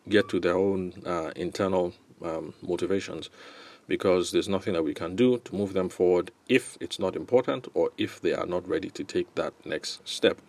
get 0.08 0.28
to 0.30 0.40
their 0.40 0.56
own 0.56 0.94
uh, 1.06 1.30
internal 1.36 1.92
um, 2.22 2.54
motivations 2.62 3.30
because 3.86 4.32
there's 4.32 4.48
nothing 4.48 4.72
that 4.72 4.82
we 4.82 4.94
can 4.94 5.14
do 5.14 5.38
to 5.38 5.54
move 5.54 5.74
them 5.74 5.88
forward 5.88 6.30
if 6.48 6.78
it's 6.80 6.98
not 6.98 7.14
important 7.14 7.68
or 7.74 7.90
if 7.98 8.20
they 8.20 8.32
are 8.32 8.46
not 8.46 8.66
ready 8.66 8.88
to 8.90 9.04
take 9.04 9.32
that 9.34 9.52
next 9.66 10.06
step. 10.08 10.40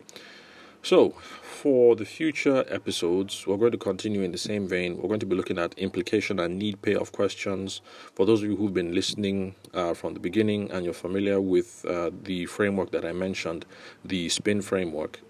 So, 0.85 1.15
for 1.41 1.95
the 1.95 2.05
future 2.05 2.63
episodes, 2.69 3.47
we're 3.47 3.57
going 3.57 3.71
to 3.71 3.77
continue 3.79 4.21
in 4.21 4.31
the 4.31 4.37
same 4.37 4.67
vein. 4.67 4.97
We're 4.97 5.07
going 5.07 5.19
to 5.19 5.25
be 5.25 5.35
looking 5.35 5.57
at 5.57 5.73
implication 5.79 6.39
and 6.39 6.59
need 6.59 6.79
payoff 6.83 7.11
questions. 7.11 7.81
For 8.13 8.27
those 8.27 8.43
of 8.43 8.51
you 8.51 8.55
who've 8.55 8.71
been 8.71 8.93
listening 8.93 9.55
uh, 9.73 9.95
from 9.95 10.13
the 10.13 10.19
beginning 10.19 10.69
and 10.69 10.85
you're 10.85 10.93
familiar 10.93 11.41
with 11.41 11.83
uh, 11.85 12.11
the 12.21 12.45
framework 12.45 12.91
that 12.91 13.03
I 13.03 13.13
mentioned, 13.13 13.65
the 14.03 14.29
SPIN 14.29 14.61
framework, 14.61 15.21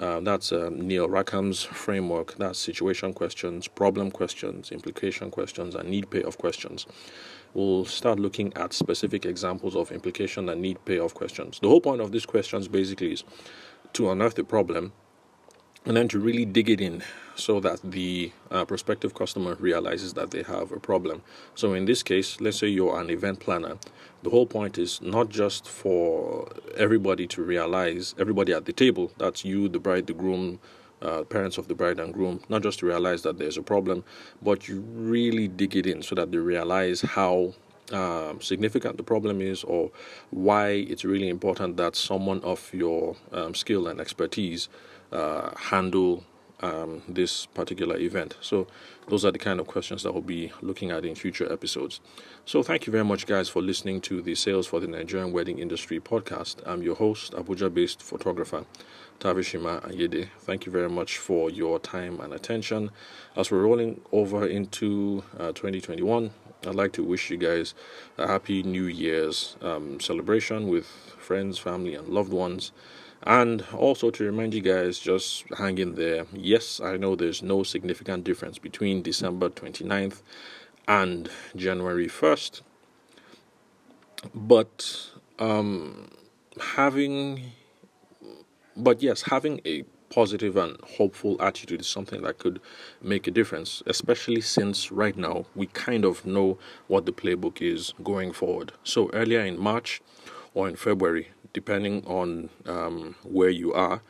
uh, 0.00 0.18
that's 0.18 0.50
uh, 0.50 0.68
Neil 0.72 1.06
Rackham's 1.08 1.62
framework. 1.62 2.34
That's 2.34 2.58
situation 2.58 3.14
questions, 3.14 3.68
problem 3.68 4.10
questions, 4.10 4.72
implication 4.72 5.30
questions, 5.30 5.76
and 5.76 5.88
need 5.88 6.10
payoff 6.10 6.36
questions 6.38 6.86
we'll 7.54 7.84
start 7.84 8.18
looking 8.18 8.52
at 8.54 8.72
specific 8.72 9.24
examples 9.24 9.74
of 9.74 9.90
implication 9.90 10.48
and 10.48 10.60
need 10.60 10.84
payoff 10.84 11.14
questions. 11.14 11.58
The 11.60 11.68
whole 11.68 11.80
point 11.80 12.00
of 12.00 12.12
these 12.12 12.26
questions 12.26 12.68
basically 12.68 13.12
is 13.12 13.24
to 13.94 14.10
unearth 14.10 14.34
the 14.34 14.44
problem 14.44 14.92
and 15.84 15.96
then 15.96 16.08
to 16.08 16.18
really 16.18 16.44
dig 16.44 16.68
it 16.68 16.80
in 16.80 17.02
so 17.34 17.60
that 17.60 17.80
the 17.82 18.32
uh, 18.50 18.64
prospective 18.64 19.14
customer 19.14 19.54
realizes 19.60 20.14
that 20.14 20.30
they 20.32 20.42
have 20.42 20.72
a 20.72 20.80
problem. 20.80 21.22
So, 21.54 21.72
in 21.72 21.84
this 21.84 22.02
case, 22.02 22.40
let's 22.40 22.58
say 22.58 22.66
you're 22.66 23.00
an 23.00 23.10
event 23.10 23.40
planner. 23.40 23.78
The 24.22 24.30
whole 24.30 24.46
point 24.46 24.76
is 24.76 25.00
not 25.00 25.28
just 25.28 25.68
for 25.68 26.48
everybody 26.76 27.26
to 27.28 27.42
realize, 27.42 28.14
everybody 28.18 28.52
at 28.52 28.64
the 28.64 28.72
table, 28.72 29.12
that's 29.16 29.44
you, 29.44 29.68
the 29.68 29.78
bride, 29.78 30.08
the 30.08 30.14
groom, 30.14 30.58
uh, 31.00 31.22
parents 31.22 31.58
of 31.58 31.68
the 31.68 31.74
bride 31.74 32.00
and 32.00 32.12
groom, 32.12 32.40
not 32.48 32.62
just 32.62 32.80
to 32.80 32.86
realize 32.86 33.22
that 33.22 33.38
there's 33.38 33.56
a 33.56 33.62
problem, 33.62 34.02
but 34.42 34.68
you 34.68 34.80
really 34.80 35.46
dig 35.46 35.76
it 35.76 35.86
in 35.86 36.02
so 36.02 36.16
that 36.16 36.32
they 36.32 36.38
realize 36.38 37.02
how 37.02 37.54
um, 37.92 38.40
significant 38.40 38.96
the 38.96 39.02
problem 39.02 39.40
is 39.40 39.64
or 39.64 39.90
why 40.30 40.68
it's 40.70 41.04
really 41.04 41.28
important 41.28 41.76
that 41.76 41.96
someone 41.96 42.40
of 42.42 42.72
your 42.72 43.16
um, 43.32 43.54
skill 43.54 43.86
and 43.88 44.00
expertise 44.00 44.68
uh, 45.12 45.50
handle 45.56 46.24
um, 46.60 47.02
this 47.08 47.46
particular 47.46 47.96
event. 47.98 48.36
So, 48.40 48.66
those 49.08 49.24
are 49.24 49.30
the 49.30 49.38
kind 49.38 49.60
of 49.60 49.66
questions 49.66 50.02
that 50.02 50.12
we'll 50.12 50.22
be 50.22 50.52
looking 50.60 50.90
at 50.90 51.04
in 51.04 51.14
future 51.14 51.50
episodes. 51.52 52.00
So, 52.44 52.62
thank 52.62 52.86
you 52.86 52.90
very 52.90 53.04
much, 53.04 53.26
guys, 53.26 53.48
for 53.48 53.62
listening 53.62 54.00
to 54.02 54.20
the 54.20 54.34
Sales 54.34 54.66
for 54.66 54.80
the 54.80 54.86
Nigerian 54.88 55.32
Wedding 55.32 55.58
Industry 55.60 56.00
podcast. 56.00 56.56
I'm 56.66 56.82
your 56.82 56.96
host, 56.96 57.32
Abuja 57.32 57.72
based 57.72 58.02
photographer. 58.02 58.64
Tavishima 59.20 59.80
Ayede. 59.90 60.28
Thank 60.40 60.64
you 60.64 60.70
very 60.70 60.88
much 60.88 61.18
for 61.18 61.50
your 61.50 61.80
time 61.80 62.20
and 62.20 62.32
attention. 62.32 62.90
As 63.36 63.50
we're 63.50 63.62
rolling 63.62 64.00
over 64.12 64.46
into 64.46 65.24
uh, 65.36 65.48
2021, 65.48 66.30
I'd 66.66 66.74
like 66.74 66.92
to 66.92 67.04
wish 67.04 67.30
you 67.30 67.36
guys 67.36 67.74
a 68.16 68.26
happy 68.26 68.62
New 68.62 68.84
Year's 68.84 69.56
um, 69.62 70.00
celebration 70.00 70.68
with 70.68 70.86
friends, 71.18 71.58
family, 71.58 71.94
and 71.94 72.08
loved 72.08 72.32
ones. 72.32 72.72
And 73.22 73.64
also 73.74 74.10
to 74.10 74.24
remind 74.24 74.54
you 74.54 74.60
guys, 74.60 74.98
just 74.98 75.44
hang 75.56 75.78
in 75.78 75.94
there. 75.94 76.26
Yes, 76.32 76.80
I 76.80 76.96
know 76.96 77.16
there's 77.16 77.42
no 77.42 77.62
significant 77.62 78.24
difference 78.24 78.58
between 78.58 79.02
December 79.02 79.50
29th 79.50 80.22
and 80.86 81.28
January 81.54 82.08
1st, 82.08 82.62
but 84.34 85.10
um, 85.38 86.10
having 86.60 87.52
but 88.76 89.02
yes, 89.02 89.22
having 89.22 89.60
a 89.66 89.84
positive 90.10 90.56
and 90.56 90.80
hopeful 90.96 91.36
attitude 91.40 91.80
is 91.80 91.86
something 91.86 92.22
that 92.22 92.38
could 92.38 92.60
make 93.02 93.26
a 93.26 93.30
difference, 93.30 93.82
especially 93.86 94.40
since 94.40 94.90
right 94.90 95.16
now 95.16 95.46
we 95.54 95.66
kind 95.66 96.04
of 96.04 96.24
know 96.24 96.58
what 96.86 97.06
the 97.06 97.12
playbook 97.12 97.60
is 97.60 97.94
going 98.02 98.32
forward. 98.32 98.72
So, 98.84 99.10
earlier 99.12 99.40
in 99.40 99.58
March 99.58 100.00
or 100.54 100.68
in 100.68 100.76
February, 100.76 101.28
depending 101.52 102.04
on 102.06 102.50
um, 102.66 103.14
where 103.22 103.50
you 103.50 103.72
are 103.72 104.02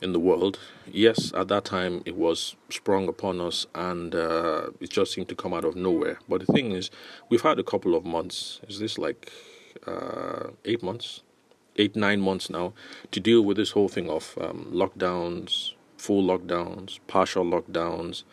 in 0.00 0.12
the 0.12 0.20
world, 0.20 0.58
yes, 0.86 1.32
at 1.34 1.48
that 1.48 1.64
time 1.64 2.02
it 2.04 2.16
was 2.16 2.56
sprung 2.70 3.08
upon 3.08 3.40
us 3.40 3.66
and 3.74 4.14
uh, 4.14 4.70
it 4.80 4.90
just 4.90 5.12
seemed 5.12 5.28
to 5.28 5.34
come 5.34 5.54
out 5.54 5.64
of 5.64 5.76
nowhere. 5.76 6.18
But 6.28 6.46
the 6.46 6.52
thing 6.52 6.72
is, 6.72 6.90
we've 7.28 7.42
had 7.42 7.58
a 7.58 7.64
couple 7.64 7.94
of 7.94 8.04
months. 8.04 8.60
Is 8.68 8.78
this 8.80 8.98
like 8.98 9.30
uh, 9.86 10.50
eight 10.64 10.82
months? 10.82 11.22
Eight 11.76 11.96
nine 11.96 12.20
months 12.20 12.50
now 12.50 12.72
to 13.10 13.20
deal 13.20 13.42
with 13.42 13.56
this 13.56 13.70
whole 13.70 13.88
thing 13.88 14.08
of 14.08 14.36
um, 14.40 14.68
lockdowns, 14.72 15.72
full 15.96 16.22
lockdowns, 16.22 16.98
partial 17.06 17.44
lockdowns, 17.44 18.24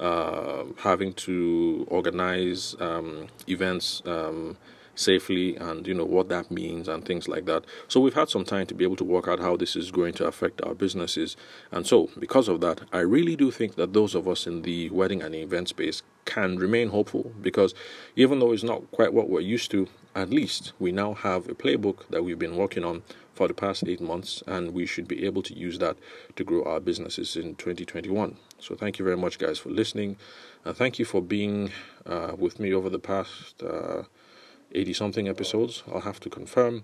uh, 0.00 0.64
having 0.78 1.12
to 1.12 1.86
organize 1.90 2.76
um, 2.80 3.26
events 3.48 4.02
um, 4.06 4.56
safely, 4.94 5.56
and 5.56 5.86
you 5.86 5.94
know 5.94 6.04
what 6.04 6.28
that 6.28 6.50
means 6.50 6.88
and 6.88 7.04
things 7.04 7.28
like 7.28 7.46
that. 7.46 7.64
So 7.86 8.00
we've 8.00 8.14
had 8.14 8.28
some 8.28 8.44
time 8.44 8.66
to 8.66 8.74
be 8.74 8.84
able 8.84 8.96
to 8.96 9.04
work 9.04 9.28
out 9.28 9.38
how 9.38 9.56
this 9.56 9.76
is 9.76 9.90
going 9.90 10.14
to 10.14 10.26
affect 10.26 10.60
our 10.62 10.74
businesses, 10.74 11.36
and 11.70 11.86
so 11.86 12.10
because 12.18 12.48
of 12.48 12.60
that, 12.60 12.80
I 12.92 13.00
really 13.00 13.36
do 13.36 13.50
think 13.50 13.76
that 13.76 13.92
those 13.92 14.14
of 14.14 14.28
us 14.28 14.46
in 14.46 14.62
the 14.62 14.90
wedding 14.90 15.22
and 15.22 15.34
event 15.34 15.68
space 15.68 16.02
can 16.24 16.58
remain 16.58 16.88
hopeful 16.90 17.32
because 17.40 17.74
even 18.14 18.38
though 18.38 18.52
it's 18.52 18.62
not 18.62 18.90
quite 18.90 19.14
what 19.14 19.30
we're 19.30 19.40
used 19.40 19.70
to, 19.70 19.88
at 20.18 20.30
least 20.30 20.72
we 20.80 20.90
now 20.90 21.14
have 21.14 21.48
a 21.48 21.54
playbook 21.54 22.08
that 22.08 22.24
we've 22.24 22.38
been 22.38 22.56
working 22.56 22.84
on 22.84 23.02
for 23.34 23.46
the 23.46 23.54
past 23.54 23.84
eight 23.86 24.00
months, 24.00 24.42
and 24.48 24.74
we 24.74 24.84
should 24.84 25.06
be 25.06 25.24
able 25.24 25.42
to 25.44 25.56
use 25.56 25.78
that 25.78 25.96
to 26.34 26.42
grow 26.42 26.64
our 26.64 26.80
businesses 26.80 27.36
in 27.36 27.54
2021. 27.54 28.36
So, 28.58 28.74
thank 28.74 28.98
you 28.98 29.04
very 29.04 29.16
much, 29.16 29.38
guys, 29.38 29.60
for 29.60 29.70
listening, 29.70 30.16
and 30.64 30.76
thank 30.76 30.98
you 30.98 31.04
for 31.04 31.22
being 31.22 31.70
uh, 32.04 32.32
with 32.36 32.58
me 32.58 32.74
over 32.74 32.90
the 32.90 32.98
past 32.98 33.62
80 33.62 34.90
uh, 34.90 34.94
something 34.94 35.28
episodes. 35.28 35.84
I'll 35.86 36.00
have 36.00 36.18
to 36.20 36.28
confirm 36.28 36.82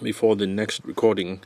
before 0.00 0.36
the 0.36 0.46
next 0.46 0.84
recording. 0.84 1.40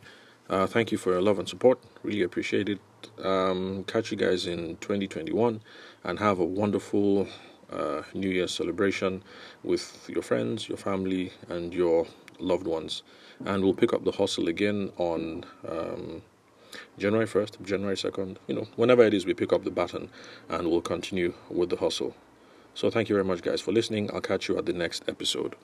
Uh, 0.50 0.66
thank 0.66 0.92
you 0.92 0.98
for 0.98 1.12
your 1.12 1.22
love 1.22 1.38
and 1.38 1.48
support. 1.48 1.78
Really 2.02 2.22
appreciate 2.22 2.68
it. 2.68 2.80
Um, 3.24 3.84
catch 3.84 4.10
you 4.10 4.18
guys 4.18 4.46
in 4.46 4.76
2021 4.78 5.62
and 6.04 6.18
have 6.18 6.38
a 6.38 6.44
wonderful 6.44 7.26
uh, 7.72 8.02
New 8.14 8.30
Year 8.30 8.48
celebration 8.48 9.22
with 9.62 10.08
your 10.08 10.22
friends, 10.22 10.68
your 10.68 10.78
family, 10.78 11.32
and 11.48 11.72
your 11.74 12.06
loved 12.38 12.66
ones. 12.66 13.02
And 13.44 13.64
we'll 13.64 13.74
pick 13.74 13.92
up 13.92 14.04
the 14.04 14.12
hustle 14.12 14.48
again 14.48 14.92
on 14.98 15.44
um, 15.66 16.22
January 16.98 17.26
1st, 17.26 17.62
January 17.64 17.96
2nd, 17.96 18.36
you 18.46 18.54
know, 18.54 18.68
whenever 18.76 19.02
it 19.04 19.14
is, 19.14 19.26
we 19.26 19.34
pick 19.34 19.52
up 19.52 19.64
the 19.64 19.70
baton 19.70 20.10
and 20.48 20.70
we'll 20.70 20.80
continue 20.80 21.34
with 21.48 21.70
the 21.70 21.76
hustle. 21.76 22.14
So, 22.74 22.90
thank 22.90 23.08
you 23.08 23.14
very 23.16 23.24
much, 23.24 23.42
guys, 23.42 23.60
for 23.60 23.72
listening. 23.72 24.10
I'll 24.12 24.20
catch 24.20 24.48
you 24.48 24.56
at 24.56 24.66
the 24.66 24.72
next 24.72 25.08
episode. 25.08 25.56